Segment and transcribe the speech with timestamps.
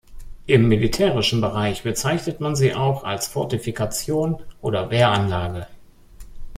[0.47, 5.67] Im militärischen Bereich bezeichnet man sie auch als "Fortifikation" oder "Wehranlage".